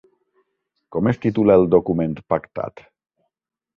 [0.95, 2.85] Com es titula el document pactat?